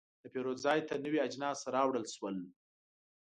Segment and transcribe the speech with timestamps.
[0.21, 2.37] د پیرود ځای ته نوي اجناس راوړل شول.